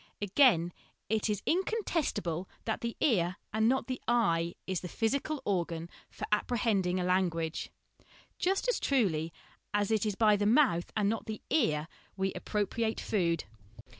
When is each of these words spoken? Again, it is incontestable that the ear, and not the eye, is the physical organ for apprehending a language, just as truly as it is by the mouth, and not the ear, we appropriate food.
Again, 0.19 0.73
it 1.09 1.29
is 1.29 1.43
incontestable 1.45 2.49
that 2.65 2.81
the 2.81 2.97
ear, 3.01 3.35
and 3.53 3.69
not 3.69 3.85
the 3.85 4.01
eye, 4.07 4.55
is 4.65 4.81
the 4.81 4.87
physical 4.87 5.43
organ 5.45 5.91
for 6.09 6.25
apprehending 6.31 6.99
a 6.99 7.03
language, 7.03 7.69
just 8.39 8.67
as 8.67 8.79
truly 8.79 9.31
as 9.75 9.91
it 9.91 10.03
is 10.03 10.15
by 10.15 10.37
the 10.37 10.47
mouth, 10.47 10.91
and 10.97 11.07
not 11.07 11.27
the 11.27 11.43
ear, 11.51 11.87
we 12.17 12.33
appropriate 12.33 12.99
food. 12.99 13.43